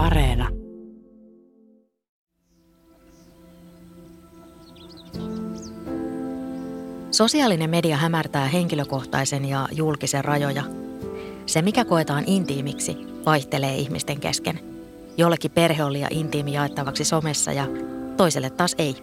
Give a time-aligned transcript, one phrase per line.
[0.00, 0.48] Areena.
[7.10, 10.62] Sosiaalinen media hämärtää henkilökohtaisen ja julkisen rajoja.
[11.46, 14.60] Se, mikä koetaan intiimiksi, vaihtelee ihmisten kesken.
[15.16, 17.66] Jollekin perhe on liian intiimi jaettavaksi somessa ja
[18.16, 18.96] toiselle taas ei.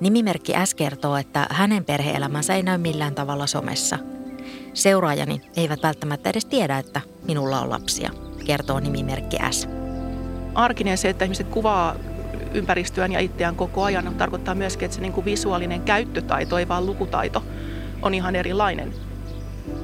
[0.00, 3.98] Nimimerkki S kertoo, että hänen perheelämänsä ei näy millään tavalla somessa.
[4.74, 8.10] Seuraajani eivät välttämättä edes tiedä, että minulla on lapsia,
[8.46, 9.73] kertoo nimimerkki S.
[10.54, 11.96] Arkinen se, että ihmiset kuvaa
[12.54, 16.86] ympäristöään ja itseään koko ajan, tarkoittaa myöskin, että se niin kuin visuaalinen käyttötaito, ei vaan
[16.86, 17.44] lukutaito,
[18.02, 18.94] on ihan erilainen.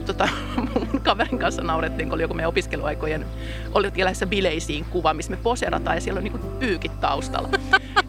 [0.06, 0.28] Tota,
[0.74, 3.26] mun kaverin kanssa naurettiin, kun oli joku meidän opiskeluaikojen,
[3.74, 7.48] oli lähdössä bileisiin kuva, missä me poserataan ja siellä on niin kuin pyykit taustalla.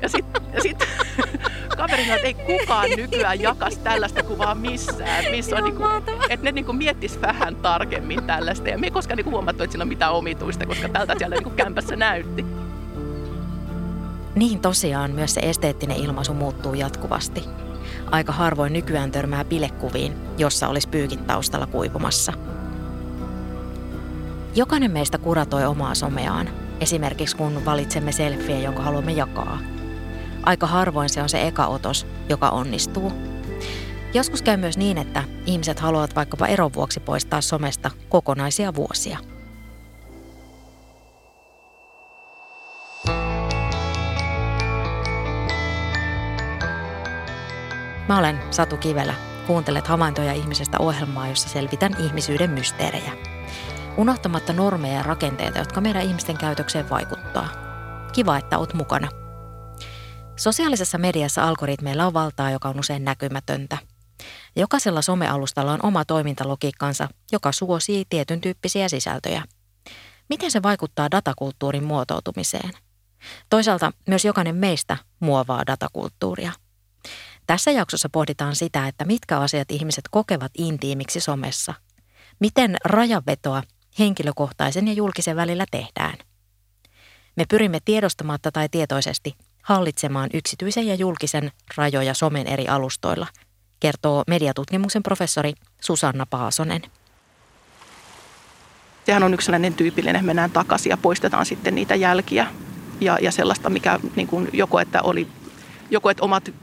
[0.01, 0.87] Ja sitten sit,
[1.77, 5.25] kaveri sanoi, että ei kukaan nykyään jakas tällaista kuvaa missään.
[5.31, 5.83] Missä on niinku,
[6.29, 8.69] että ne niinku miettis vähän tarkemmin tällaista.
[8.69, 11.49] Ja me ei koskaan niinku huomattu, että sillä on mitään omituista, koska tältä siellä niinku
[11.49, 12.45] kämpässä näytti.
[14.35, 17.43] Niin tosiaan myös se esteettinen ilmaisu muuttuu jatkuvasti.
[18.11, 22.33] Aika harvoin nykyään törmää bilekuviin, jossa olisi pyykit taustalla kuivumassa.
[24.55, 29.59] Jokainen meistä kuratoi omaa someaan, esimerkiksi kun valitsemme selfieä, jonka haluamme jakaa.
[30.43, 33.30] Aika harvoin se on se eka otos, joka onnistuu.
[34.13, 39.17] Joskus käy myös niin, että ihmiset haluavat vaikkapa eron vuoksi poistaa somesta kokonaisia vuosia–
[48.11, 49.13] Mä olen Satu Kivelä.
[49.47, 53.11] Kuuntelet havaintoja ihmisestä ohjelmaa, jossa selvitän ihmisyyden mysteerejä.
[53.97, 57.47] Unohtamatta normeja ja rakenteita, jotka meidän ihmisten käytökseen vaikuttaa.
[58.13, 59.07] Kiva, että oot mukana.
[60.35, 63.77] Sosiaalisessa mediassa algoritmeilla on valtaa, joka on usein näkymätöntä.
[64.55, 69.43] Jokaisella somealustalla on oma toimintalogiikkansa, joka suosii tietyn tyyppisiä sisältöjä.
[70.29, 72.71] Miten se vaikuttaa datakulttuurin muotoutumiseen?
[73.49, 76.51] Toisaalta myös jokainen meistä muovaa datakulttuuria–
[77.47, 81.73] tässä jaksossa pohditaan sitä, että mitkä asiat ihmiset kokevat intiimiksi somessa.
[82.39, 83.63] Miten rajanvetoa
[83.99, 86.17] henkilökohtaisen ja julkisen välillä tehdään.
[87.35, 89.33] Me pyrimme tiedostamatta tai tietoisesti
[89.63, 93.27] hallitsemaan yksityisen ja julkisen rajoja somen eri alustoilla,
[93.81, 96.81] kertoo mediatutkimuksen professori Susanna Paasonen.
[99.05, 102.47] Sehän on yksi sellainen tyypillinen, että mennään takaisin ja poistetaan sitten niitä jälkiä
[103.01, 105.27] ja, ja sellaista, mikä niin kuin joko, että oli,
[105.89, 106.53] joko että omat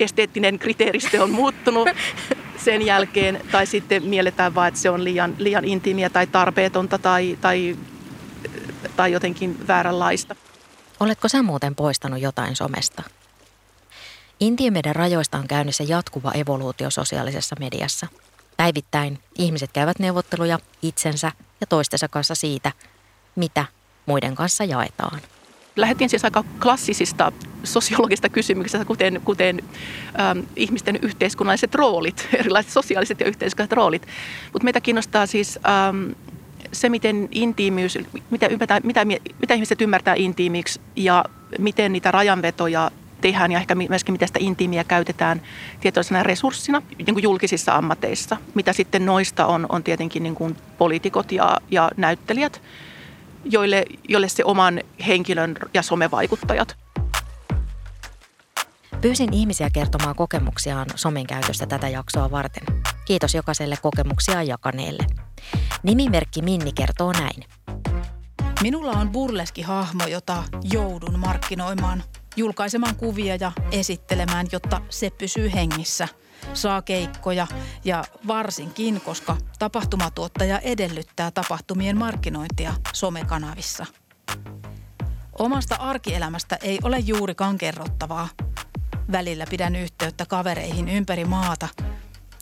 [0.00, 1.88] esteettinen kriteeristö on muuttunut
[2.64, 7.38] sen jälkeen, tai sitten mielletään vaan, että se on liian, liian intiimiä tai tarpeetonta tai,
[7.40, 7.76] tai,
[8.96, 10.36] tai jotenkin vääränlaista.
[11.00, 13.02] Oletko sä muuten poistanut jotain somesta?
[14.40, 18.06] Intiimeiden rajoista on käynnissä jatkuva evoluutio sosiaalisessa mediassa.
[18.56, 22.72] Päivittäin ihmiset käyvät neuvotteluja itsensä ja toistensa kanssa siitä,
[23.36, 23.64] mitä
[24.06, 25.20] muiden kanssa jaetaan.
[25.76, 27.32] Lähdettiin siis aika klassisista
[27.64, 29.62] sosiologista kysymyksistä, kuten, kuten
[30.20, 34.06] ähm, ihmisten yhteiskunnalliset roolit, erilaiset sosiaaliset ja yhteiskunnalliset roolit.
[34.52, 36.12] Mutta meitä kiinnostaa siis ähm,
[36.72, 37.98] se, miten intiimiys,
[38.30, 39.04] mitä, mitä, mitä,
[39.40, 41.24] mitä ihmiset ymmärtää intiimiksi ja
[41.58, 42.90] miten niitä rajanvetoja
[43.26, 45.42] tehdään ja ehkä myöskin miten sitä intiimiä käytetään
[45.80, 48.36] tietoisena resurssina niin kuin julkisissa ammateissa.
[48.54, 52.62] Mitä sitten noista on, on tietenkin niin kuin poliitikot ja, ja näyttelijät
[53.44, 56.76] joille, joille se oman henkilön ja somevaikuttajat.
[59.00, 62.62] Pyysin ihmisiä kertomaan kokemuksiaan somen käytöstä tätä jaksoa varten.
[63.04, 65.02] Kiitos jokaiselle kokemuksia jakaneelle.
[65.82, 67.44] Nimimerkki Minni kertoo näin.
[68.62, 72.02] Minulla on burleski hahmo, jota joudun markkinoimaan,
[72.36, 76.08] julkaisemaan kuvia ja esittelemään, jotta se pysyy hengissä–
[76.54, 77.46] saa keikkoja
[77.84, 83.86] ja varsinkin, koska tapahtumatuottaja edellyttää tapahtumien markkinointia somekanavissa.
[85.38, 88.28] Omasta arkielämästä ei ole juurikaan kerrottavaa.
[89.12, 91.68] Välillä pidän yhteyttä kavereihin ympäri maata.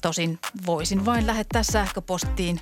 [0.02, 2.60] Tosin voisin vain lähettää sähköpostiin,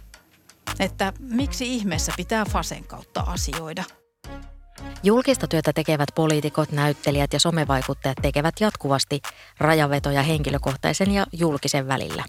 [0.81, 3.85] että miksi ihmeessä pitää Fasen kautta asioida–
[5.03, 9.23] Julkista työtä tekevät poliitikot, näyttelijät ja somevaikuttajat tekevät jatkuvasti
[9.59, 12.25] rajavetoja henkilökohtaisen ja julkisen välillä.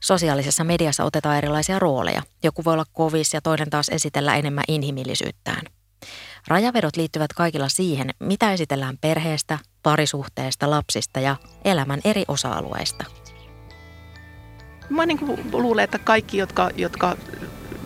[0.00, 2.22] Sosiaalisessa mediassa otetaan erilaisia rooleja.
[2.42, 5.62] Joku voi olla kovis ja toinen taas esitellä enemmän inhimillisyyttään.
[6.48, 13.04] Rajavedot liittyvät kaikilla siihen, mitä esitellään perheestä, parisuhteesta, lapsista ja elämän eri osa-alueista.
[14.88, 15.20] Mä niin
[15.52, 17.16] luulen, että kaikki, jotka, jotka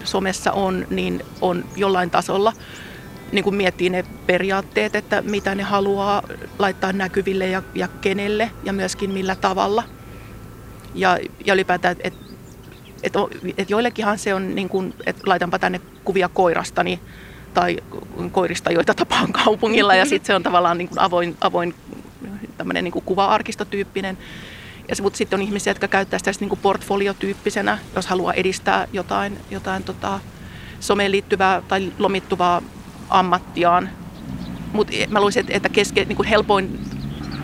[0.05, 2.53] somessa on, niin on jollain tasolla–
[3.35, 6.23] niin kuin miettii ne periaatteet, että mitä ne haluaa
[6.59, 9.85] laittaa näkyville ja, ja kenelle ja myöskin millä tavalla.
[10.95, 12.19] Ja, ja ylipäätään, että
[13.03, 13.13] et,
[13.59, 17.01] et, joillekinhan se on, niin kuin, että laitanpa tänne kuvia koirasta, niin
[17.55, 17.77] tai
[18.33, 19.95] koirista, joita tapaan kaupungilla.
[19.95, 21.75] Ja sitten se on tavallaan niin kuin avoin, avoin
[22.59, 24.19] tämmöinen niin kuin kuva-arkistotyyppinen.
[24.89, 29.39] Ja, mutta sitten on ihmisiä, jotka käyttää sitä niin kuin portfoliotyyppisenä, jos haluaa edistää jotain,
[29.51, 30.21] jotain tota,
[30.81, 32.63] someen liittyvää tai lomittuvaa
[33.15, 33.91] ammattiaan.
[34.73, 36.81] Mutta mä luulisin, että keske, niin kuin helpoin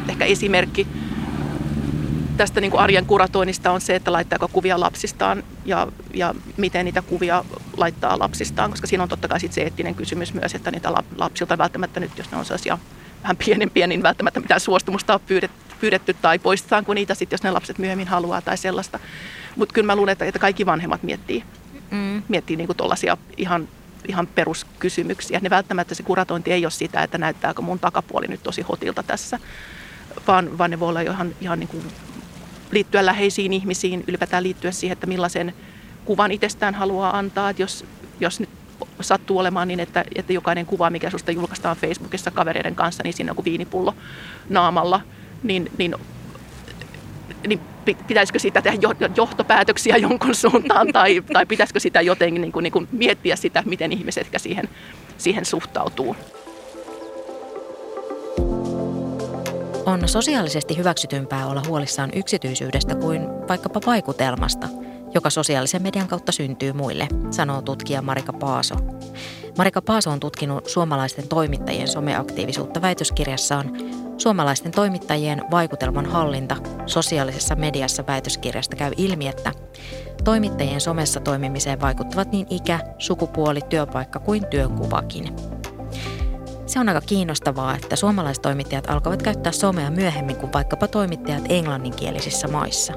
[0.09, 0.87] ehkä esimerkki
[2.37, 7.03] tästä niin kuin arjen kuratoinnista on se, että laittaako kuvia lapsistaan ja, ja miten niitä
[7.03, 7.45] kuvia
[7.77, 11.59] laittaa lapsistaan, koska siinä on totta kai sit se eettinen kysymys myös, että niitä lapsilta
[11.59, 12.79] välttämättä nyt, jos ne on sellaisia
[13.23, 17.51] vähän pienempiä, niin välttämättä mitään suostumusta on pyydetty, pyydetty tai poistetaanko niitä sitten, jos ne
[17.51, 18.99] lapset myöhemmin haluaa tai sellaista.
[19.57, 21.45] Mutta kyllä mä luulen, että, että kaikki vanhemmat miettii,
[21.91, 22.23] mm.
[22.29, 23.69] miettii niin tuollaisia ihan
[24.09, 25.41] ihan peruskysymyksiä.
[25.43, 29.39] Ne välttämättä se kuratointi ei ole sitä, että näyttääkö mun takapuoli nyt tosi hotilta tässä,
[30.27, 31.85] vaan, vaan ne voi olla ihan, ihan niin kuin
[32.71, 35.55] liittyä läheisiin ihmisiin, ylipäätään liittyä siihen, että millaisen
[36.05, 37.51] kuvan itsestään haluaa antaa.
[37.51, 37.85] Että jos,
[38.21, 38.49] jos nyt
[39.01, 43.33] sattuu olemaan niin, että, että jokainen kuva, mikä sinusta julkaistaan Facebookissa kavereiden kanssa, niin siinä
[43.33, 43.95] on kuin viinipullo
[44.49, 45.01] naamalla,
[45.43, 45.95] niin, niin,
[47.47, 48.79] niin pitäisikö sitä tehdä
[49.17, 53.93] johtopäätöksiä jonkun suuntaan tai, tai pitäisikö sitä jotenkin niin kuin, niin kuin miettiä sitä, miten
[53.93, 54.69] ihmiset siihen,
[55.19, 56.17] siihen suhtautuu.
[59.87, 64.69] On sosiaalisesti hyväksytympää olla huolissaan yksityisyydestä kuin vaikkapa vaikutelmasta,
[65.15, 68.75] joka sosiaalisen median kautta syntyy muille, sanoo tutkija Marika Paaso.
[69.59, 73.73] Marika Paaso on tutkinut suomalaisten toimittajien someaktiivisuutta väitöskirjassaan
[74.21, 76.57] Suomalaisten toimittajien vaikutelman hallinta
[76.87, 79.53] sosiaalisessa mediassa väitöskirjasta käy ilmi, että
[80.25, 85.37] toimittajien somessa toimimiseen vaikuttavat niin ikä, sukupuoli, työpaikka kuin työnkuvakin.
[86.67, 92.93] Se on aika kiinnostavaa, että suomalaistoimittajat alkavat käyttää somea myöhemmin kuin vaikkapa toimittajat englanninkielisissä maissa.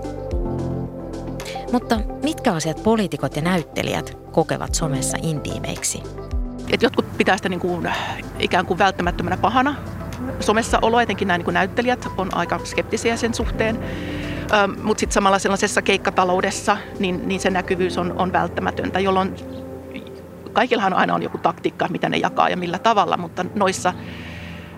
[1.72, 6.04] Mutta mitkä asiat poliitikot ja näyttelijät kokevat somessa intiimeiksi?
[6.70, 7.92] Et jotkut pitää sitä niin kuin,
[8.40, 9.75] ikään kuin välttämättömänä pahana.
[10.39, 13.80] Somessa olo, etenkin nämä niin näyttelijät, on aika skeptisiä sen suhteen.
[14.83, 19.35] Mutta sitten samalla sellaisessa keikkataloudessa, niin, niin se näkyvyys on, on välttämätöntä, jolloin
[20.53, 23.94] kaikillahan aina on joku taktiikka, mitä ne jakaa ja millä tavalla, mutta noissa,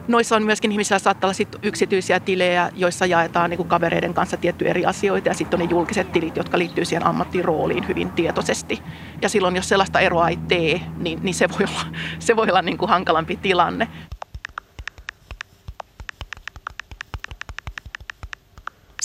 [0.07, 4.69] noissa on myöskin ihmisillä saattaa olla sit yksityisiä tilejä, joissa jaetaan niin kavereiden kanssa tiettyjä
[4.69, 8.81] eri asioita ja sitten on ne julkiset tilit, jotka liittyy siihen ammattirooliin hyvin tietoisesti.
[9.22, 12.62] Ja silloin, jos sellaista eroa ei tee, niin, niin se voi olla, se voi olla
[12.62, 13.88] niin kuin hankalampi tilanne.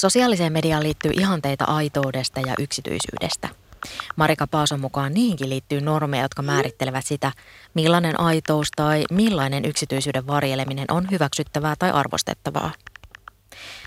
[0.01, 3.49] Sosiaaliseen mediaan liittyy ihanteita aitoudesta ja yksityisyydestä–
[4.17, 7.33] Marika Paason mukaan niihinkin liittyy normeja, jotka määrittelevät sitä,
[7.75, 12.73] millainen aitous tai millainen yksityisyyden varjeleminen on hyväksyttävää tai arvostettavaa.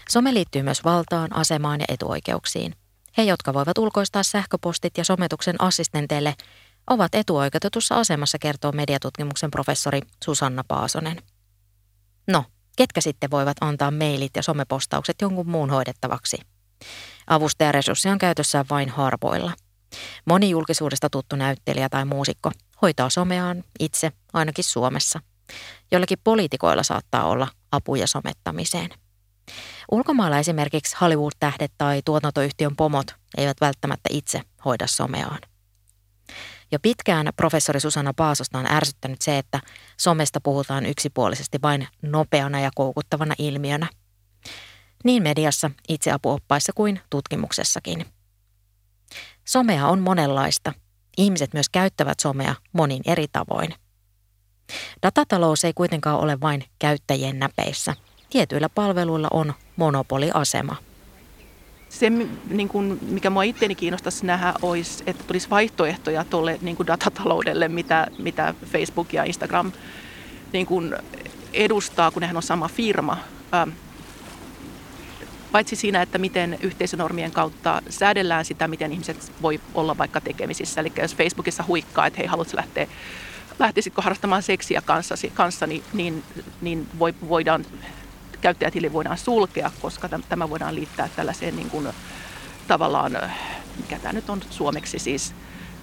[0.10, 2.76] Some liittyy myös valtaan, asemaan ja etuoikeuksiin.
[3.18, 6.36] He, jotka voivat ulkoistaa sähköpostit ja sometuksen assistenteille,
[6.90, 11.18] ovat etuoikeutetussa asemassa, kertoo mediatutkimuksen professori Susanna Paasonen.
[12.28, 12.46] No,
[12.76, 16.38] ketkä sitten voivat antaa mailit ja somepostaukset jonkun muun hoidettavaksi?
[17.28, 19.52] Avustajaresurssi on käytössä vain harvoilla.
[20.26, 25.20] Moni julkisuudesta tuttu näyttelijä tai muusikko hoitaa someaan itse, ainakin Suomessa.
[25.92, 28.90] Jollakin poliitikoilla saattaa olla apuja somettamiseen.
[29.92, 35.40] Ulkomailla esimerkiksi Hollywood-tähdet tai tuotantoyhtiön pomot eivät välttämättä itse hoida someaan.
[36.74, 39.60] Jo pitkään professori Susanna Paasosta on ärsyttänyt se, että
[40.00, 43.88] somesta puhutaan yksipuolisesti vain nopeana ja koukuttavana ilmiönä.
[45.04, 48.06] Niin mediassa, itseapuoppaissa kuin tutkimuksessakin–
[49.46, 50.74] Somea on monenlaista.
[51.18, 53.76] Ihmiset myös käyttävät somea monin eri tavoin.
[55.04, 57.96] Datatalous ei kuitenkaan ole vain käyttäjien näpeissä.
[58.30, 60.76] Tietyillä palveluilla on monopoliasema.
[61.94, 62.10] Se,
[62.50, 67.68] niin kuin, mikä minua itseäni kiinnostaisi nähdä, olisi, että tulisi vaihtoehtoja tuolle niin kuin datataloudelle,
[67.68, 69.72] mitä, mitä Facebook ja Instagram
[70.54, 70.96] niin kuin
[71.54, 73.18] edustaa, kun nehän on sama firma.
[73.54, 73.70] Ähm,
[75.52, 80.82] paitsi siinä, että miten yhteisönormien kautta säädellään sitä, miten ihmiset voi olla vaikka tekemisissä.
[80.82, 82.88] Eli jos Facebookissa huikkaa, että hei, haluatko lähteä,
[83.60, 86.24] lähtisitkö harrastamaan seksiä kanssasi, kanssani, niin,
[86.62, 87.66] niin voi, voidaan,
[88.44, 91.88] käyttäjätili voidaan sulkea, koska tämä voidaan liittää tällaiseen niin kuin,
[92.68, 93.18] tavallaan,
[93.78, 95.36] mikä tämä nyt on suomeksi siis,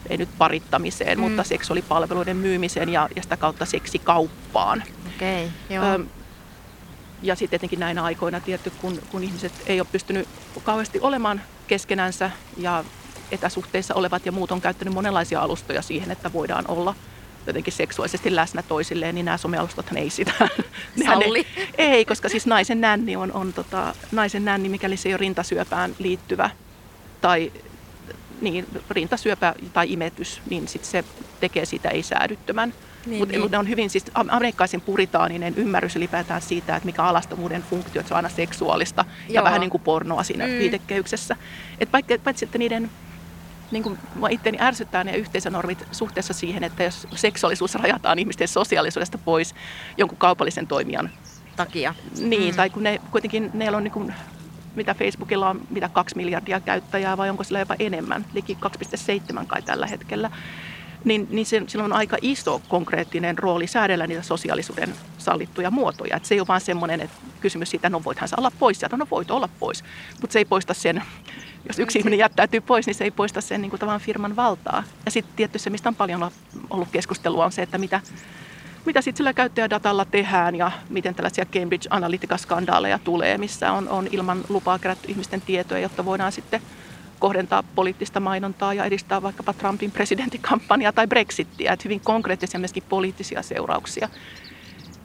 [0.09, 1.23] ei nyt parittamiseen, mm.
[1.23, 4.83] mutta seksuaalipalveluiden myymiseen ja, ja sitä kautta seksikauppaan.
[5.17, 5.85] Okei, okay, joo.
[5.85, 6.05] Ö,
[7.23, 10.29] ja sitten tietenkin näinä aikoina tietty, kun, kun ihmiset ei ole pystynyt
[10.64, 12.85] kauheasti olemaan keskenänsä ja
[13.31, 16.95] etäsuhteissa olevat ja muut on käyttänyt monenlaisia alustoja siihen, että voidaan olla
[17.47, 20.32] jotenkin seksuaalisesti läsnä toisilleen, niin nämä somealustathan ei sitä
[21.06, 21.47] salli.
[21.78, 25.94] ei, koska siis naisen nänni on, on tota, naisen nänni, mikäli se ei ole rintasyöpään
[25.99, 26.50] liittyvä
[27.20, 27.52] tai
[28.40, 31.04] niin, rintasyöpä tai imetys, niin sit se
[31.40, 32.75] tekee siitä ei-säädyttömän.
[33.06, 33.50] Niin, Mutta niin.
[33.50, 38.14] ne on hyvin siis amerikkalaisen puritaaninen ymmärrys ylipäätään siitä, että mikä alastomuuden funktio, että se
[38.14, 39.35] on aina seksuaalista Joo.
[39.35, 40.52] ja vähän niin kuin pornoa siinä mm.
[40.52, 41.37] viitekehyksessä.
[41.92, 42.90] Vaikka, paitsi että niiden
[43.71, 43.99] niin kuin
[44.31, 49.55] itteni ärsyttää ne yhteisönormit suhteessa siihen, että jos seksuaalisuus rajataan ihmisten sosiaalisuudesta pois
[49.97, 51.11] jonkun kaupallisen toimijan
[51.57, 51.95] takia.
[52.21, 52.57] Niin, mm.
[52.57, 54.15] tai kun ne kuitenkin, ne on niin kuin,
[54.75, 58.59] mitä Facebookilla on, mitä kaksi miljardia käyttäjää vai onko sillä jopa enemmän, liki
[59.41, 60.31] 2,7 kai tällä hetkellä
[61.04, 66.16] niin, niin se, sillä on aika iso konkreettinen rooli säädellä niitä sosiaalisuuden sallittuja muotoja.
[66.16, 68.97] Et se ei ole vain semmoinen että kysymys siitä, no voithan sä olla pois sieltä,
[68.97, 69.85] no voit olla pois.
[70.21, 71.02] Mutta se ei poista sen,
[71.69, 74.85] jos yksi ihminen jättäytyy pois, niin se ei poista sen niin kuin tavan firman valtaa.
[75.04, 76.30] Ja sitten tietty se, mistä on paljon
[76.71, 78.00] ollut keskustelua, on se, että mitä,
[78.87, 84.45] mitä sitten sillä käyttäjädatalla tehdään ja miten tällaisia Cambridge Analytica-skandaaleja tulee, missä on, on ilman
[84.49, 86.61] lupaa kerätty ihmisten tietoja, jotta voidaan sitten
[87.21, 93.43] kohdentaa poliittista mainontaa ja edistää vaikkapa Trumpin presidenttikampanjaa tai Brexittiä, että hyvin konkreettisia myöskin poliittisia
[93.43, 94.09] seurauksia.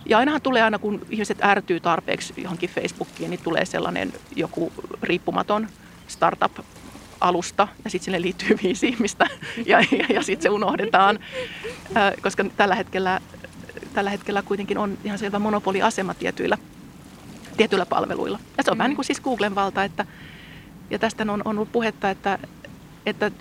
[0.06, 5.68] Ja ainahan tulee aina, kun ihmiset ärtyy tarpeeksi johonkin Facebookiin, niin tulee sellainen joku riippumaton
[6.08, 9.28] startup-alusta ja sitten sinne liittyy viisi ihmistä
[9.66, 11.20] ja, ja, ja sitten se unohdetaan,
[12.22, 13.22] koska tällä hetkellä,
[13.94, 16.58] tällä hetkellä kuitenkin on ihan selvä monopoliasema tietyillä,
[17.58, 18.40] tietyillä palveluilla.
[18.58, 18.80] Ja se on mm.
[18.80, 20.06] vähän niin kuin siis Googlen valta, että
[20.90, 22.40] ja tästä on, on ollut puhetta, että,
[23.06, 23.32] että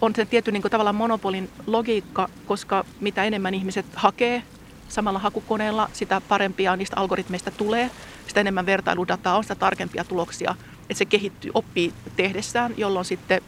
[0.00, 4.42] on se tietty niin kuin tavallaan monopolin logiikka, koska mitä enemmän ihmiset hakee
[4.88, 7.90] samalla hakukoneella, sitä parempia niistä algoritmeista tulee,
[8.26, 13.42] sitä enemmän vertailudataa on, sitä tarkempia tuloksia, että se kehittyy, oppii tehdessään, jolloin sitten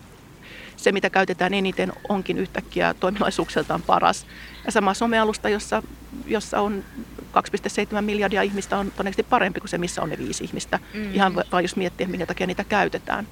[0.76, 4.26] se, mitä käytetään eniten, onkin yhtäkkiä toimilaisuukseltaan paras.
[4.66, 5.82] Ja sama somealusta, jossa,
[6.26, 6.84] jossa on
[7.32, 10.78] 2,7 miljardia ihmistä on todennäköisesti parempi kuin se, missä on ne viisi ihmistä.
[10.94, 11.14] Mm.
[11.14, 13.26] Ihan vain jos miettii, minkä takia niitä käytetään.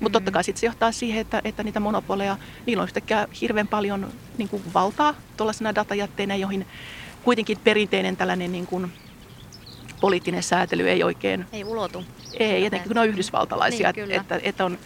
[0.00, 0.32] Mutta totta mm.
[0.32, 4.48] kai sit se johtaa siihen, että, että niitä monopoleja, niillä on yhtäkkiä hirveän paljon niin
[4.48, 6.66] kuin valtaa tuollaisena datajätteinä, joihin
[7.22, 8.92] kuitenkin perinteinen tällainen niin kuin,
[10.02, 11.46] poliittinen säätely ei oikein...
[11.52, 12.04] Ei ulotu.
[12.38, 13.92] Ei, etenkin kun ne on yhdysvaltalaisia.
[13.96, 14.78] Niin, että, että on,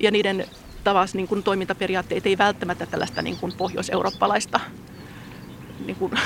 [0.00, 0.46] ja niiden
[0.84, 4.60] tavas niin kuin toimintaperiaatteet ei välttämättä tällaista niin kuin pohjois-eurooppalaista
[5.86, 6.12] niin kuin,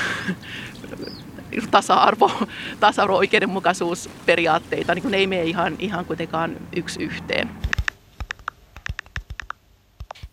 [1.71, 2.31] tasa-arvo,
[2.79, 7.49] tasa-arvo-oikeudenmukaisuusperiaatteita, niin kuin ne ei mene ihan, ihan kuitenkaan yksi yhteen.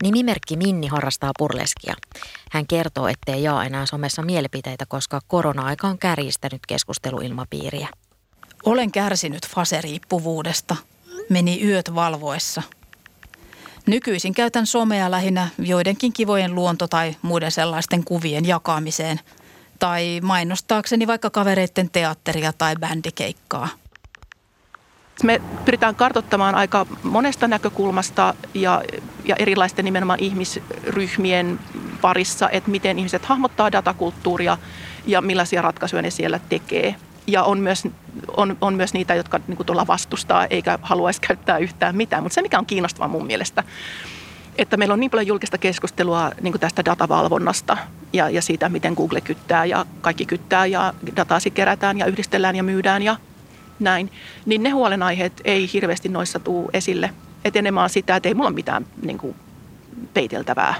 [0.02, 1.94] Nimimerkki Minni harrastaa purleskia.
[2.50, 7.88] Hän kertoo, ettei jaa enää somessa mielipiteitä, koska korona-aika on kärjistänyt keskusteluilmapiiriä.
[8.64, 10.76] Olen kärsinyt faseriippuvuudesta.
[11.30, 12.62] Meni yöt valvoessa.
[13.88, 19.20] Nykyisin käytän somea lähinnä joidenkin kivojen luonto- tai muiden sellaisten kuvien jakamiseen–
[19.78, 23.68] tai mainostaakseni vaikka kavereiden teatteria tai bändikeikkaa.
[25.22, 28.82] Me pyritään kartoittamaan aika monesta näkökulmasta ja,
[29.24, 31.60] ja erilaisten nimenomaan ihmisryhmien
[32.00, 34.58] parissa, että miten ihmiset hahmottaa datakulttuuria
[35.06, 36.94] ja millaisia ratkaisuja ne siellä tekee.
[37.28, 37.88] Ja on myös,
[38.36, 42.22] on, on myös niitä, jotka niin tuolla vastustaa eikä haluaisi käyttää yhtään mitään.
[42.22, 43.64] Mutta se, mikä on kiinnostavaa mun mielestä,
[44.58, 47.76] että meillä on niin paljon julkista keskustelua niin tästä datavalvonnasta
[48.12, 52.62] ja, ja siitä, miten Google kyttää ja kaikki kyttää ja datasi kerätään ja yhdistellään ja
[52.62, 53.16] myydään ja
[53.80, 54.12] näin,
[54.46, 57.10] niin ne huolenaiheet ei hirveästi noissa tuu esille.
[57.44, 59.36] Etenemään sitä, että ei mulla ole mitään niin kuin,
[60.14, 60.74] peiteltävää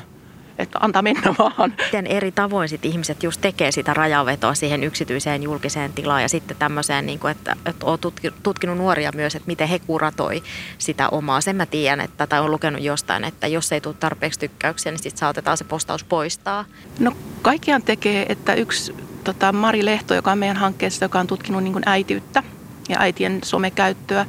[0.58, 1.74] että antaa mennä vaan.
[1.84, 6.56] Miten eri tavoin sit ihmiset just tekee sitä rajavetoa siihen yksityiseen julkiseen tilaan ja sitten
[6.56, 8.00] tämmöiseen, niin kuin, että, että olet
[8.42, 10.42] tutkinut nuoria myös, että miten he kuratoi
[10.78, 11.40] sitä omaa.
[11.40, 15.02] Sen mä tiedän, että, tai on lukenut jostain, että jos ei tule tarpeeksi tykkäyksiä, niin
[15.02, 16.64] sitten saatetaan se postaus poistaa.
[16.98, 21.62] No kaikkiaan tekee, että yksi tota, Mari Lehto, joka on meidän hankkeessa, joka on tutkinut
[21.62, 22.42] niin äitiyttä
[22.88, 24.26] ja äitien somekäyttöä,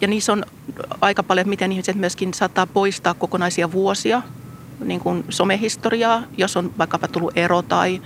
[0.00, 0.44] ja niissä on
[1.00, 4.22] aika paljon, miten ihmiset myöskin saattaa poistaa kokonaisia vuosia
[4.84, 8.02] niin kuin somehistoriaa, jos on vaikkapa tullut ero tai,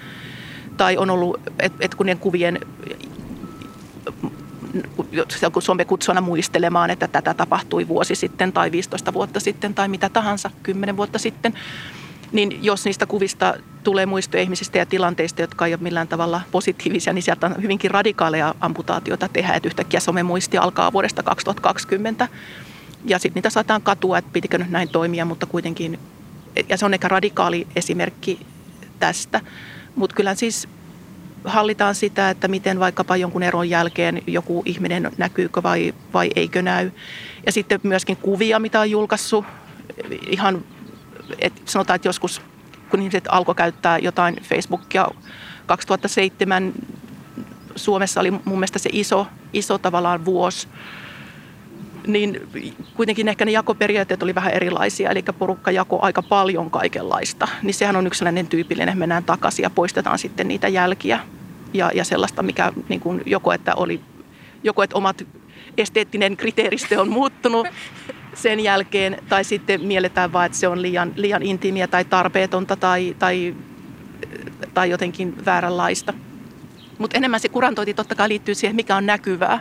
[0.76, 2.60] tai on ollut, että et kun ne kuvien
[5.52, 10.08] kun some kutsuna muistelemaan, että tätä tapahtui vuosi sitten tai 15 vuotta sitten tai mitä
[10.08, 11.54] tahansa, 10 vuotta sitten,
[12.32, 13.54] niin jos niistä kuvista
[13.84, 17.90] tulee muistoja ihmisistä ja tilanteista, jotka ei ole millään tavalla positiivisia, niin sieltä on hyvinkin
[17.90, 22.28] radikaaleja amputaatioita tehdä, että yhtäkkiä somemuisti alkaa vuodesta 2020.
[23.04, 25.98] Ja sitten niitä saataan katua, että pitikö nyt näin toimia, mutta kuitenkin
[26.68, 28.46] ja se on ehkä radikaali esimerkki
[28.98, 29.40] tästä.
[29.96, 30.68] Mutta kyllä siis
[31.44, 36.90] hallitaan sitä, että miten vaikkapa jonkun eron jälkeen joku ihminen näkyykö vai, vai eikö näy.
[37.46, 39.44] Ja sitten myöskin kuvia, mitä on julkaissut.
[40.26, 40.64] Ihan,
[41.38, 42.42] että sanotaan, että joskus
[42.90, 45.08] kun ihmiset alkoi käyttää jotain Facebookia
[45.66, 46.72] 2007,
[47.76, 50.68] Suomessa oli mun mielestä se iso, iso tavallaan vuosi,
[52.06, 52.48] niin
[52.94, 57.48] kuitenkin ehkä ne jakoperiaatteet oli vähän erilaisia, eli porukka jako aika paljon kaikenlaista.
[57.62, 61.20] Niin sehän on yksi sellainen tyypillinen, että mennään takaisin ja poistetaan sitten niitä jälkiä
[61.74, 64.00] ja, ja sellaista, mikä niin kuin joko, että oli,
[64.64, 65.26] joko, että omat
[65.78, 67.66] esteettinen kriteeristö on muuttunut
[68.34, 73.16] sen jälkeen, tai sitten mielletään vaan, että se on liian, liian intiimiä tai tarpeetonta tai,
[73.18, 73.54] tai,
[74.74, 76.14] tai jotenkin vääränlaista.
[76.98, 79.60] Mutta enemmän se kurantointi totta kai liittyy siihen, mikä on näkyvää.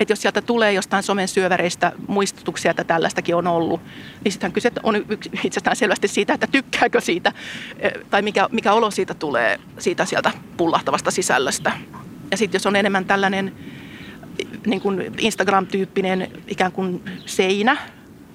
[0.00, 3.80] Että jos sieltä tulee jostain somen syöväreistä muistutuksia, että tällaistakin on ollut,
[4.24, 4.96] niin sittenhän kyse on
[5.44, 7.32] itsestään selvästi siitä, että tykkääkö siitä
[7.78, 11.72] eh, tai mikä, mikä olo siitä tulee siitä sieltä pullahtavasta sisällöstä.
[12.30, 13.52] Ja sitten jos on enemmän tällainen
[14.66, 17.76] niin kuin Instagram-tyyppinen ikään kuin seinä,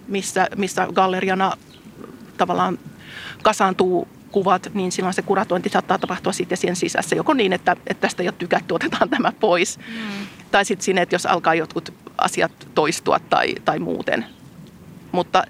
[0.08, 1.58] missä, missä galleriana
[2.38, 2.80] tavallaan
[3.44, 7.16] kasaantuu kuvat, niin silloin se kuratointi saattaa tapahtua sitten siihen sisässä.
[7.16, 9.78] Joko niin, että, että tästä ei ole tykätty, otetaan tämä pois.
[9.78, 10.28] Mm.
[10.52, 14.26] Tai sitten siinä, että jos alkaa jotkut asiat toistua tai, tai muuten.
[15.12, 15.44] Mutta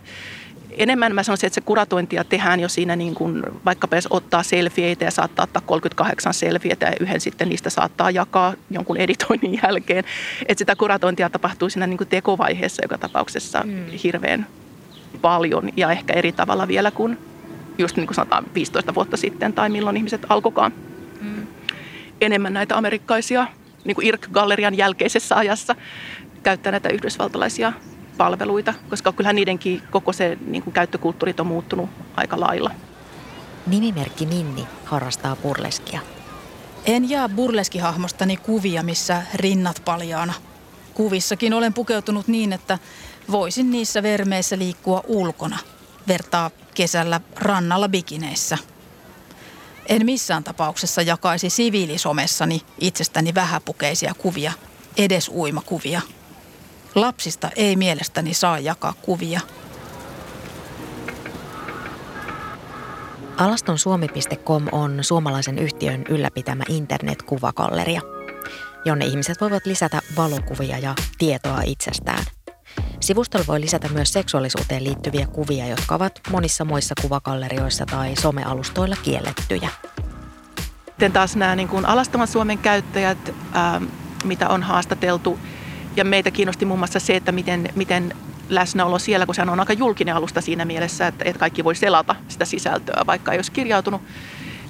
[0.78, 5.06] enemmän mä sanoisin, että se kuratointia tehdään jo siinä, niin kuin, vaikka jos ottaa selfieitä
[5.06, 10.04] ja saattaa ottaa 38 selfieitä ja yhden sitten niistä saattaa jakaa jonkun editoinnin jälkeen.
[10.48, 13.86] Että sitä kuratointia tapahtuu siinä niin kuin tekovaiheessa joka tapauksessa mm.
[14.04, 14.48] hirveän
[15.22, 17.18] paljon ja ehkä eri tavalla vielä kuin
[17.78, 20.74] just niin kuin sanotaan 15 vuotta sitten tai milloin ihmiset alkoikaan
[21.22, 21.48] mm.
[22.22, 23.48] enemmän näitä amerikkaisia
[23.86, 25.76] niin kuin IRC-gallerian jälkeisessä ajassa
[26.44, 27.74] käyttää näitä yhdysvaltalaisia
[28.18, 32.72] palveluita, koska kyllähän niidenkin koko se niin kuin käyttökulttuurit on muuttunut aika lailla.
[33.68, 36.00] Nimimerkki Minni harrastaa burleskia.
[36.86, 40.34] En jää burleskihahmostani kuvia, missä rinnat paljaana.
[40.94, 42.80] Kuvissakin olen pukeutunut niin, että
[43.32, 45.58] voisin niissä vermeissä liikkua ulkona,
[46.08, 48.58] vertaa kesällä rannalla bikineissä.
[49.86, 54.54] En missään tapauksessa jakaisi siviilisomessani itsestäni vähäpukeisia kuvia,
[54.98, 56.02] edes uimakuvia.
[56.96, 59.40] Lapsista ei mielestäni saa jakaa kuvia.
[63.38, 68.02] Alastonsuomi.com on suomalaisen yhtiön ylläpitämä internetkuvakalleria,
[68.86, 72.26] jonne ihmiset voivat lisätä valokuvia ja tietoa itsestään–
[73.12, 79.70] Sivustolla voi lisätä myös seksuaalisuuteen liittyviä kuvia, jotka ovat monissa muissa kuvakallerioissa tai somealustoilla kiellettyjä.
[80.86, 83.18] Sitten taas nämä niin kuin alastavan Suomen käyttäjät,
[83.52, 83.84] ää, ähm,
[84.24, 85.40] mitä on haastateltu,
[85.96, 88.16] ja meitä kiinnosti muun muassa se, että miten, miten
[88.50, 92.16] läsnäolo siellä, kun se on aika julkinen alusta siinä mielessä, että, että kaikki voi selata
[92.28, 94.02] sitä sisältöä, vaikka ei olisi kirjautunut.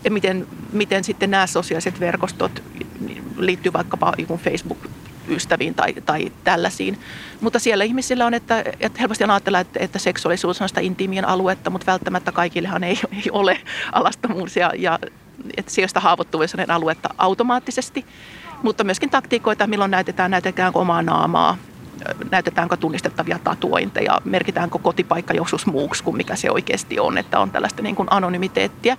[0.04, 2.64] Ja miten, miten sitten nämä sosiaaliset verkostot
[3.38, 4.88] liittyy vaikkapa Facebook
[5.28, 7.00] ystäviin tai, tai tällaisiin.
[7.42, 11.70] Mutta siellä ihmisillä on, että, että helposti ajatellaan, että, että seksuaalisuus on sitä intiimien aluetta,
[11.70, 15.00] mutta välttämättä kaikillehan ei, ei ole alastomuus ja, ja
[15.58, 18.06] että sijoista haavoittuvuus on aluetta automaattisesti.
[18.64, 21.58] Mutta myöskin taktiikoita, milloin näytetään, näytetäänkö omaa naamaa,
[22.32, 27.82] näytetäänkö tunnistettavia tatuointeja, merkitäänkö kotipaikka joskus muuksi kuin mikä se oikeasti on, että on tällaista
[27.82, 28.98] niin kuin anonymiteettiä.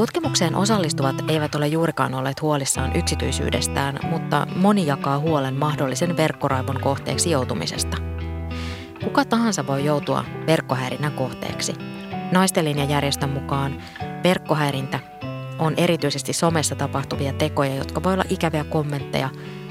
[0.00, 7.30] Tutkimukseen osallistuvat eivät ole juurikaan olleet huolissaan yksityisyydestään, mutta moni jakaa huolen mahdollisen verkkoraivon kohteeksi
[7.30, 7.96] joutumisesta.
[9.04, 11.74] Kuka tahansa voi joutua verkkohäirinnän kohteeksi.
[12.32, 13.82] Naistelin-järjestön mukaan
[14.24, 15.00] verkkohäirintä
[15.58, 19.30] on erityisesti somessa tapahtuvia tekoja, jotka voi olla ikäviä kommentteja,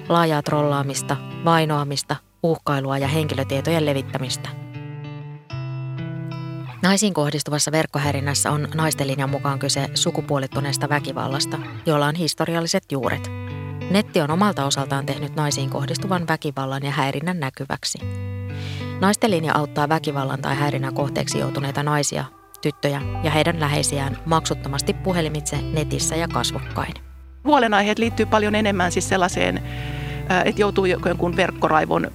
[0.09, 4.49] laajaa trollaamista, vainoamista, uhkailua ja henkilötietojen levittämistä–
[6.81, 13.31] Naisiin kohdistuvassa verkkohäirinnässä on naisten linjan mukaan kyse sukupuolittuneesta väkivallasta, jolla on historialliset juuret.
[13.91, 17.97] Netti on omalta osaltaan tehnyt naisiin kohdistuvan väkivallan ja häirinnän näkyväksi.
[19.01, 22.25] Naisten linja auttaa väkivallan tai häirinnän kohteeksi joutuneita naisia,
[22.61, 26.93] tyttöjä ja heidän läheisiään maksuttomasti puhelimitse netissä ja kasvokkain.
[27.45, 29.63] Huolenaiheet liittyy paljon enemmän siis sellaiseen,
[30.45, 32.11] että joutuu jonkun verkkoraivon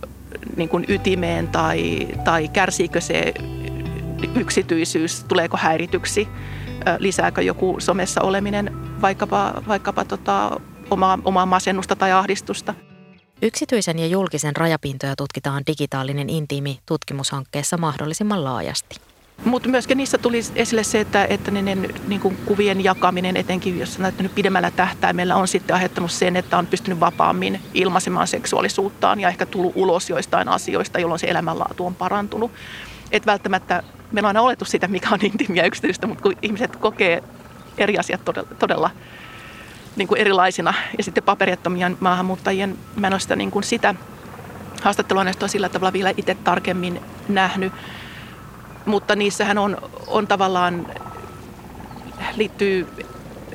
[0.56, 3.34] niin kuin ytimeen tai, tai kärsiikö se
[4.34, 6.28] yksityisyys, tuleeko häirityksi,
[6.98, 10.60] lisääkö joku somessa oleminen vaikkapa, vaikkapa tota,
[10.90, 12.74] omaa, omaa masennusta tai ahdistusta.
[13.42, 18.96] Yksityisen ja julkisen rajapintoja tutkitaan digitaalinen intiimi tutkimushankkeessa mahdollisimman laajasti.
[19.44, 23.98] Mutta myöskin niissä tuli esille se, että, että ne, niin kuin kuvien jakaminen, etenkin jos
[23.98, 29.46] näyttänyt pidemmällä tähtäimellä, on sitten aiheuttanut sen, että on pystynyt vapaammin ilmaisemaan seksuaalisuuttaan ja ehkä
[29.46, 32.50] tullut ulos joistain asioista, jolloin se elämänlaatu on parantunut.
[33.12, 33.82] Et välttämättä
[34.14, 37.22] meillä on aina oletus siitä, mikä on intiimiä yksityistä, mutta kun ihmiset kokee
[37.78, 38.90] eri asiat todella, todella
[39.96, 40.74] niin kuin erilaisina.
[40.98, 43.94] Ja sitten paperittomien maahanmuuttajien, mä en ole sitä, niin kuin sitä
[44.82, 47.72] haastattelua näistä on sillä tavalla vielä itse tarkemmin nähnyt.
[48.86, 50.86] Mutta niissähän on, on tavallaan,
[52.36, 52.86] liittyy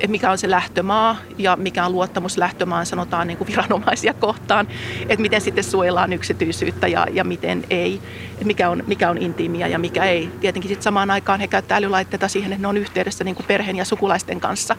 [0.08, 4.68] mikä on se lähtömaa ja mikä on luottamus lähtömaan, sanotaan niin kuin viranomaisia kohtaan,
[5.08, 8.00] että miten sitten suojellaan yksityisyyttä ja, ja miten ei,
[8.32, 10.30] että mikä on, mikä on intiimiä ja mikä ei.
[10.40, 13.76] Tietenkin sitten samaan aikaan he käyttää älylaitteita siihen, että ne on yhteydessä niin kuin perheen
[13.76, 14.76] ja sukulaisten kanssa,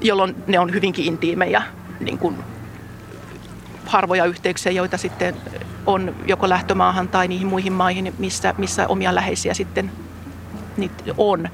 [0.00, 1.62] jolloin ne on hyvinkin intiimejä
[2.00, 2.36] niin kuin
[3.86, 5.34] harvoja yhteyksiä, joita sitten
[5.86, 9.90] on joko lähtömaahan tai niihin muihin maihin, missä, missä omia läheisiä sitten
[11.16, 11.48] on.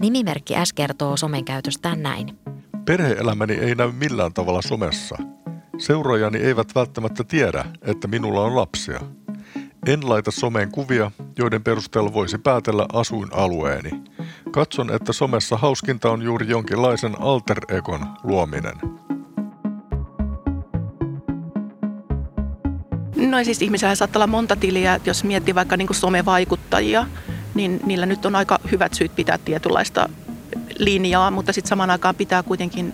[0.00, 2.38] Nimimerkki S kertoo somen käytöstään näin.
[2.84, 5.16] Perheelämäni ei näy millään tavalla somessa.
[5.78, 9.00] Seuraajani eivät välttämättä tiedä, että minulla on lapsia.
[9.86, 13.90] En laita someen kuvia, joiden perusteella voisi päätellä asuinalueeni.
[14.50, 18.76] Katson, että somessa hauskinta on juuri jonkinlaisen alter egon luominen.
[23.16, 27.06] No siis ihmisellä saattaa olla monta tiliä, jos miettii vaikka niin kuin somevaikuttajia,
[27.60, 30.08] niin niillä nyt on aika hyvät syyt pitää tietynlaista
[30.78, 32.92] linjaa, mutta sitten samaan aikaan pitää kuitenkin,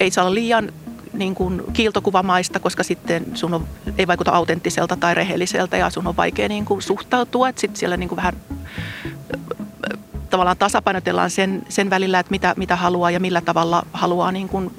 [0.00, 0.72] ei saa olla liian
[1.12, 3.66] niin kuin kiiltokuvamaista, koska sitten sun on,
[3.98, 7.48] ei vaikuta autenttiselta tai rehelliseltä ja sun on vaikea niin kuin suhtautua.
[7.56, 8.36] Sitten siellä niin kuin vähän
[10.30, 14.70] tavallaan tasapainotellaan sen, sen välillä, että mitä, mitä haluaa ja millä tavalla haluaa niin kuin,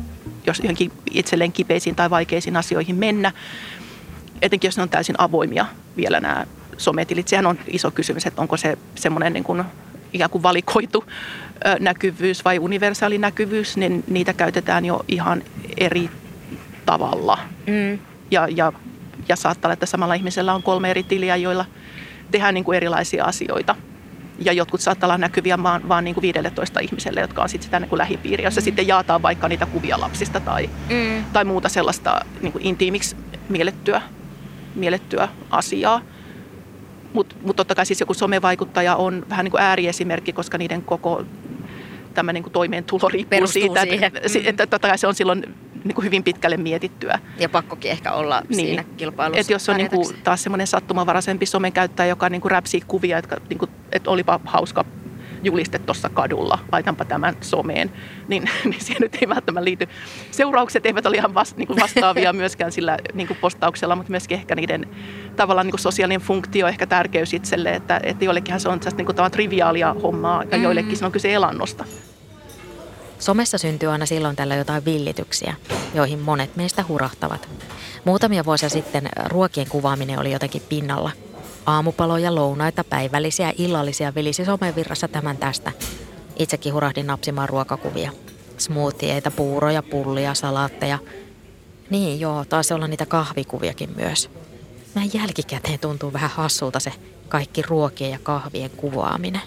[0.47, 3.31] jos johonkin itselleen kipeisiin tai vaikeisiin asioihin mennä.
[4.41, 5.65] Etenkin jos ne on täysin avoimia
[5.97, 6.45] vielä nämä
[6.77, 7.27] sometilit.
[7.27, 9.63] Sehän on iso kysymys, että onko se semmoinen niin kuin
[10.13, 11.03] ikään kuin valikoitu
[11.79, 15.43] näkyvyys vai universaali näkyvyys, niin niitä käytetään jo ihan
[15.77, 16.09] eri
[16.85, 17.39] tavalla.
[17.67, 17.99] Mm.
[18.31, 18.73] Ja, ja,
[19.29, 21.65] ja saattaa olla, että samalla ihmisellä on kolme eri tiliä, joilla
[22.31, 23.75] tehdään niin kuin erilaisia asioita.
[24.39, 27.79] Ja jotkut saattaa olla näkyviä vaan, vaan niin kuin 15 ihmiselle, jotka on sitten sitä
[27.79, 31.25] niin kuin lähipiiriä, jossa sitten jaataan vaikka niitä kuvia lapsista tai, mm.
[31.33, 33.15] tai muuta sellaista niin kuin intiimiksi
[33.49, 34.01] miellettyä,
[34.75, 36.01] miellettyä asiaa.
[37.13, 41.25] Mutta mut totta kai siis joku somevaikuttaja on vähän niin kuin ääriesimerkki, koska niiden koko
[42.13, 44.03] tämä niin kuin toimeentulo riippuu Perustuu siitä, siihen.
[44.03, 44.41] että, mm.
[44.45, 47.19] että totta kai se on silloin niin kuin hyvin pitkälle mietittyä.
[47.39, 48.55] Ja pakkokin ehkä olla niin.
[48.55, 49.41] siinä kilpailussa.
[49.41, 53.17] Et jos on niin kuin, taas semmoinen sattumavaraisempi somen käyttäjä, joka niin kuin räpsii kuvia,
[53.17, 54.85] että, niin kuin, että olipa hauska
[55.43, 57.91] juliste tuossa kadulla, laitanpa tämän someen,
[58.27, 59.87] niin, niin siihen nyt ei välttämättä liity.
[60.31, 64.37] Seuraukset eivät ole ihan vast, niin kuin vastaavia myöskään sillä niin kuin postauksella, mutta myöskin
[64.37, 64.87] ehkä niiden
[65.35, 69.31] tavallaan niin kuin sosiaalinen funktio, ehkä tärkeys itselle, että, että joillekinhan se on niin kuin,
[69.31, 71.85] triviaalia hommaa ja joillekin se on kyse elannosta.
[73.19, 75.55] Somessa syntyy aina silloin tällä jotain villityksiä,
[75.93, 77.49] joihin monet meistä hurahtavat.
[78.05, 81.11] Muutamia vuosia sitten ruokien kuvaaminen oli jotenkin pinnalla.
[81.65, 85.71] Aamupaloja, lounaita, päivällisiä, illallisia vilisi somevirrassa tämän tästä.
[86.39, 88.11] Itsekin hurahdin napsimaan ruokakuvia.
[88.57, 90.99] Smoothieita, puuroja, pullia, salaatteja.
[91.89, 94.29] Niin joo, taisi olla niitä kahvikuviakin myös.
[94.95, 96.91] Näin jälkikäteen tuntuu vähän hassulta se
[97.29, 99.41] kaikki ruokien ja kahvien kuvaaminen.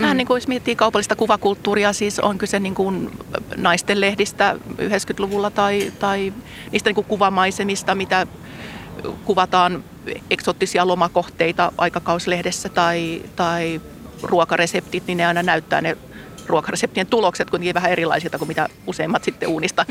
[0.00, 3.10] Vähän niin kuin jos miettii kaupallista kuvakulttuuria, siis on kyse niin kuin
[3.56, 6.32] naisten lehdistä 90-luvulla tai, tai
[6.72, 8.26] niistä niin kuin kuvamaisemista, mitä
[9.24, 9.84] kuvataan
[10.30, 13.80] eksottisia lomakohteita aikakauslehdessä tai, tai
[14.22, 15.96] ruokareseptit, niin ne aina näyttää ne
[16.46, 19.86] ruokareseptien tulokset kuitenkin vähän erilaisilta kuin mitä useimmat sitten uunista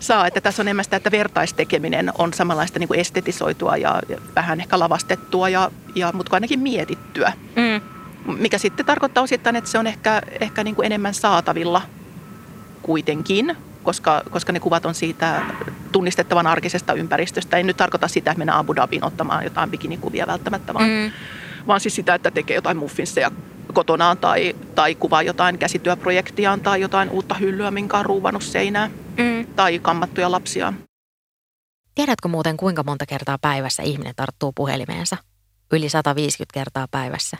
[0.00, 0.26] saa.
[0.26, 4.02] Että tässä on enemmän sitä, että vertaistekeminen on samanlaista niin kuin estetisoitua ja,
[4.34, 7.32] vähän ehkä lavastettua, ja, ja, mutta ainakin mietittyä.
[7.56, 11.82] Mm mikä sitten tarkoittaa osittain, että se on ehkä, ehkä niin kuin enemmän saatavilla
[12.82, 15.42] kuitenkin, koska, koska ne kuvat on siitä
[15.96, 17.56] tunnistettavan arkisesta ympäristöstä.
[17.56, 21.10] Ei nyt tarkoita sitä, että mennään Abu Dhabiin ottamaan jotain bikinikuvia välttämättä, vaan, mm.
[21.66, 23.30] vaan siis sitä, että tekee jotain muffinsseja
[23.72, 29.46] kotonaan tai, tai kuvaa jotain käsityöprojektiaan tai jotain uutta hyllyä, minkä on ruuvannut seinään mm.
[29.46, 30.72] tai kammattuja lapsia.
[31.94, 35.16] Tiedätkö muuten, kuinka monta kertaa päivässä ihminen tarttuu puhelimeensa?
[35.72, 37.36] Yli 150 kertaa päivässä.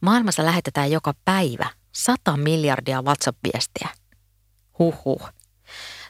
[0.00, 3.88] Maailmassa lähetetään joka päivä 100 miljardia WhatsApp-viestiä.
[4.78, 5.33] Huhhuh.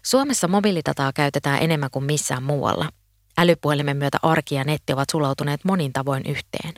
[0.06, 2.88] Suomessa mobiilidataa käytetään enemmän kuin missään muualla.
[3.38, 6.74] Älypuhelimen myötä arki ja netti ovat sulautuneet monin tavoin yhteen.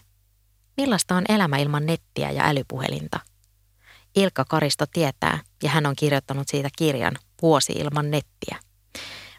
[0.76, 3.20] Millaista on elämä ilman nettiä ja älypuhelinta?
[4.16, 8.58] Ilkka Karisto tietää, ja hän on kirjoittanut siitä kirjan Vuosi ilman nettiä.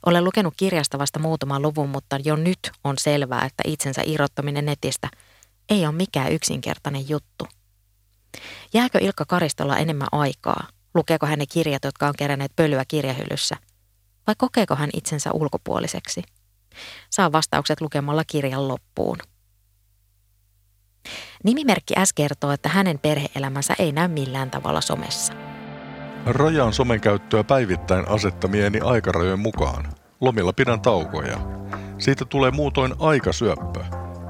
[0.06, 5.10] Olen lukenut kirjasta vasta muutaman luvun, mutta jo nyt on selvää, että itsensä irrottaminen netistä–
[5.70, 7.48] ei ole mikään yksinkertainen juttu.
[8.74, 10.68] Jääkö Ilkka Karistolla enemmän aikaa?
[10.96, 13.56] Lukeeko hän kirjat, jotka on keränneet pölyä kirjahyllyssä?
[14.28, 16.24] Vai kokeeko hän itsensä ulkopuoliseksi?
[17.10, 19.18] Saa vastaukset lukemalla kirjan loppuun.
[21.44, 25.34] Nimimerkki S kertoo, että hänen perheelämänsä ei näy millään tavalla somessa.
[26.26, 29.94] Rajaan somen käyttöä päivittäin asettamieni aikarajojen mukaan.
[30.22, 31.38] Lomilla pidän taukoja.
[31.98, 33.84] Siitä tulee muutoin aikasyöppö.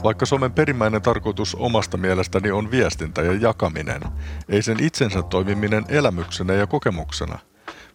[0.04, 4.02] Vaikka somen perimmäinen tarkoitus omasta mielestäni on viestintä ja jakaminen,
[4.50, 7.40] ei sen itsensä toimiminen elämyksenä ja kokemuksena,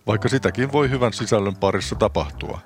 [0.07, 2.61] vaikka sitäkin voi hyvän sisällön parissa tapahtua.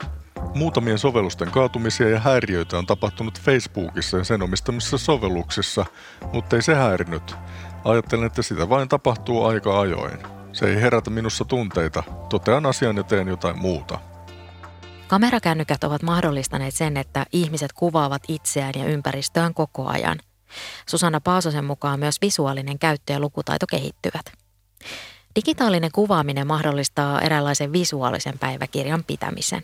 [0.54, 5.86] Muutamien sovellusten kaatumisia ja häiriöitä on tapahtunut Facebookissa ja sen omistamissa sovelluksissa,
[6.32, 7.36] mutta ei se häirinyt.
[7.84, 10.18] Ajattelen, että sitä vain tapahtuu aika ajoin.
[10.52, 13.98] Se ei herätä minussa tunteita, totean asian ja teen jotain muuta.
[15.08, 20.18] Kamerakännykät ovat mahdollistaneet sen, että ihmiset kuvaavat itseään ja ympäristöään koko ajan.
[20.88, 24.32] Susanna Paasosen mukaan myös visuaalinen käyttö ja lukutaito kehittyvät.
[25.36, 29.62] Digitaalinen kuvaaminen mahdollistaa eräänlaisen visuaalisen päiväkirjan pitämisen.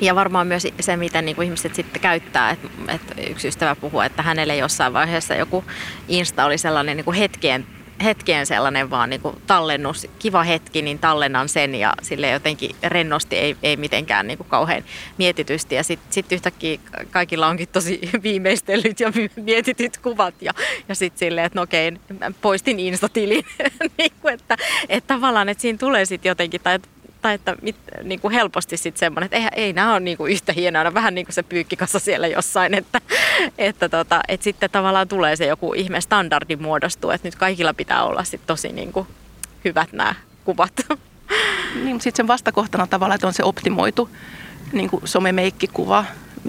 [0.00, 2.50] Ja varmaan myös se, miten niin kuin ihmiset sitten käyttää.
[2.50, 5.64] Että, että yksi ystävä puhuu, että hänelle jossain vaiheessa joku
[6.08, 7.66] Insta oli sellainen niin kuin hetkien
[8.04, 13.36] hetkeen sellainen vaan niin kuin tallennus, kiva hetki, niin tallennan sen ja sille jotenkin rennosti,
[13.36, 14.84] ei, ei mitenkään niin kuin kauhean
[15.18, 15.74] mietitysti.
[15.74, 16.78] Ja sitten sit yhtäkkiä
[17.10, 20.52] kaikilla onkin tosi viimeistellyt ja mietityt kuvat ja,
[20.88, 21.92] ja sitten silleen, että no okei,
[22.40, 23.44] poistin Insta-tilin.
[23.98, 24.56] niin kuin, että,
[24.88, 26.78] että tavallaan, että siinä tulee sitten jotenkin, tai
[27.22, 30.32] tai että mit, niin kuin helposti sitten semmoinen, että ei, ei nämä ole niin kuin
[30.32, 33.00] yhtä hienoa, vähän niin kuin se pyykkikassa siellä jossain, että,
[33.58, 38.04] että, tota, että sitten tavallaan tulee se joku ihme standardi muodostuu, että nyt kaikilla pitää
[38.04, 39.06] olla sitten tosi niin kuin
[39.64, 40.72] hyvät nämä kuvat.
[41.84, 44.10] Niin, sitten sen vastakohtana tavallaan, että on se optimoitu
[44.72, 46.04] niin kuin somemeikkikuva,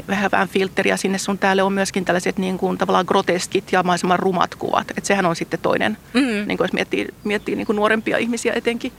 [0.07, 4.19] vähän vähän filtteriä sinne sun täällä on myöskin tällaiset niin kuin, tavallaan groteskit ja mahdollisimman
[4.19, 4.91] rumat kuvat.
[4.97, 6.47] Et sehän on sitten toinen, mm-hmm.
[6.47, 8.93] niin kuin jos miettii, miettii niin kuin nuorempia ihmisiä etenkin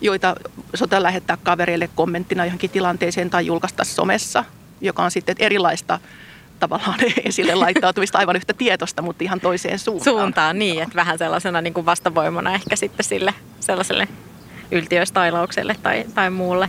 [0.00, 0.36] joita
[0.74, 4.44] sota lähettää kavereille kommenttina johonkin tilanteeseen tai julkaista somessa,
[4.80, 6.00] joka on sitten erilaista
[6.60, 10.16] tavallaan esille laittautumista aivan yhtä tietosta, mutta ihan toiseen suuntaan.
[10.16, 14.08] Suuntaan, niin, että vähän sellaisena niin kuin vastavoimana ehkä sitten sille sellaiselle
[14.70, 16.68] yltiöstailaukselle tai, tai muulle.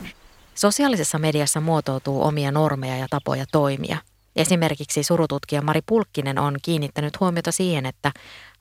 [0.55, 3.97] Sosiaalisessa mediassa muotoutuu omia normeja ja tapoja toimia.
[4.35, 8.11] Esimerkiksi surututkija Mari Pulkkinen on kiinnittänyt huomiota siihen, että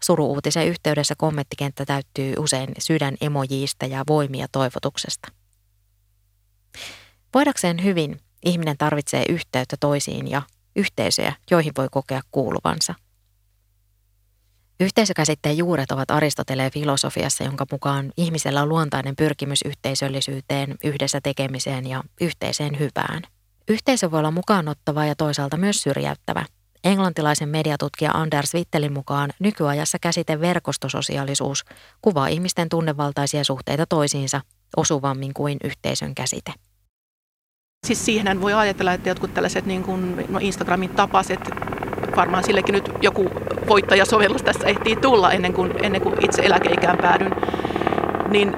[0.04, 5.28] Suruuutisen yhteydessä kommenttikenttä täyttyy usein sydän emojiista ja voimia toivotuksesta.
[7.34, 10.42] Voidakseen hyvin, ihminen tarvitsee yhteyttä toisiin ja
[10.76, 12.94] yhteisöjä, joihin voi kokea kuuluvansa.
[14.80, 22.02] Yhteisökäsitteen juuret ovat Aristoteleen filosofiassa, jonka mukaan ihmisellä on luontainen pyrkimys yhteisöllisyyteen, yhdessä tekemiseen ja
[22.20, 23.22] yhteiseen hyvään.
[23.68, 26.44] Yhteisö voi olla mukaanottava ja toisaalta myös syrjäyttävä–
[26.84, 31.64] Englantilaisen mediatutkija Anders Wittelin mukaan nykyajassa käsite verkostososiaalisuus
[32.02, 34.40] kuvaa ihmisten tunnevaltaisia suhteita toisiinsa
[34.76, 36.52] osuvammin kuin yhteisön käsite.
[37.86, 41.40] Siis siihen voi ajatella, että jotkut tällaiset niin kuin, no Instagramin tapaset,
[42.16, 43.30] varmaan sillekin nyt joku
[43.68, 47.32] voittajasovellus tässä ehtii tulla ennen kuin, ennen kuin itse eläkeikään päädyn,
[48.30, 48.56] niin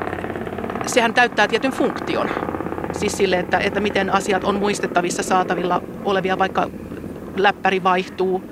[0.86, 2.30] sehän täyttää tietyn funktion.
[2.92, 6.70] Siis sille, että, että miten asiat on muistettavissa saatavilla olevia, vaikka
[7.42, 8.42] läppäri vaihtuu,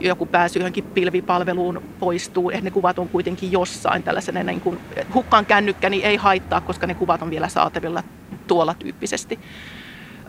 [0.00, 4.80] joku pääsy johonkin pilvipalveluun poistuu, että ne kuvat on kuitenkin jossain tällaisena, niin kuin,
[5.14, 8.02] hukkaan kännykkä niin ei haittaa, koska ne kuvat on vielä saatavilla
[8.46, 9.38] tuolla tyyppisesti.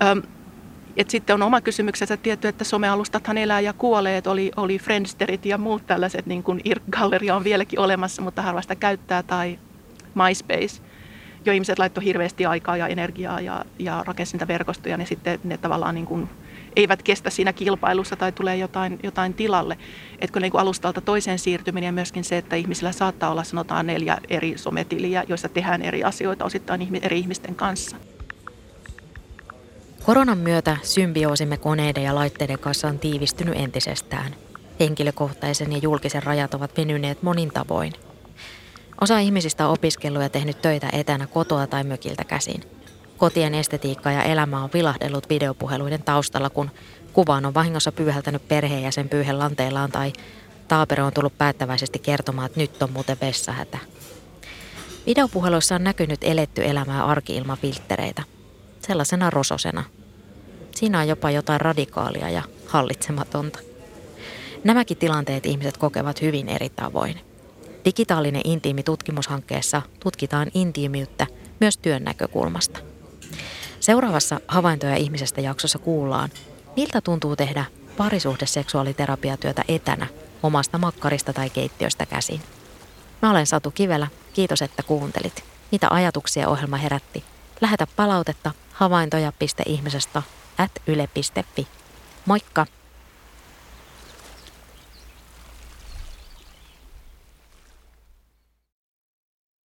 [0.03, 0.21] Öm,
[0.97, 5.45] et sitten on oma kysymyksensä tietty, että somealustathan elää ja kuolee, että oli, oli Friendsterit
[5.45, 9.59] ja muut tällaiset, niin kuin IRC-galleria on vieläkin olemassa, mutta harva sitä käyttää, tai
[10.15, 10.81] MySpace,
[11.45, 15.57] jo ihmiset laittoi hirveästi aikaa ja energiaa ja, ja rakensi niitä verkostoja, niin sitten ne
[15.57, 16.29] tavallaan niin kuin
[16.75, 19.77] eivät kestä siinä kilpailussa tai tulee jotain, jotain tilalle.
[20.19, 24.53] Etkö niin alustalta toiseen siirtyminen ja myöskin se, että ihmisillä saattaa olla sanotaan neljä eri
[24.57, 27.95] sometiliä, joissa tehdään eri asioita osittain eri ihmisten kanssa.
[30.03, 34.35] Koronan myötä symbioosimme koneiden ja laitteiden kanssa on tiivistynyt entisestään.
[34.79, 37.93] Henkilökohtaisen ja julkisen rajat ovat venyneet monin tavoin.
[39.01, 42.63] Osa ihmisistä on opiskellut ja tehnyt töitä etänä kotoa tai mökiltä käsin–
[43.21, 46.71] Kotien estetiikka ja elämä on vilahdellut videopuheluiden taustalla, kun
[47.13, 50.13] kuvaan on vahingossa pyyhältänyt perheenjäsen pyyhen lanteillaan tai
[50.67, 53.77] Taapero on tullut päättäväisesti kertomaan, että nyt on muuten vessahätä.
[55.05, 58.23] Videopuheluissa on näkynyt eletty elämää arki ilman filttereitä.
[58.87, 59.83] Sellaisena rososena.
[60.75, 63.59] Siinä on jopa jotain radikaalia ja hallitsematonta.
[64.63, 67.19] Nämäkin tilanteet ihmiset kokevat hyvin eri tavoin.
[67.85, 71.27] Digitaalinen intiimi tutkimushankkeessa tutkitaan intiimiyttä
[71.59, 72.90] myös työn näkökulmasta.
[73.81, 76.29] Seuraavassa havaintoja ihmisestä jaksossa kuullaan,
[76.75, 77.65] miltä tuntuu tehdä
[77.97, 80.07] parisuhdeseksuaaliterapiatyötä etänä
[80.43, 82.41] omasta makkarista tai keittiöstä käsin.
[83.21, 85.43] Mä olen Satu Kivelä, kiitos että kuuntelit.
[85.71, 87.23] Mitä ajatuksia ohjelma herätti?
[87.61, 90.21] Lähetä palautetta havaintoja.ihmisestä
[90.57, 91.67] at yle.fi.
[92.25, 92.65] Moikka!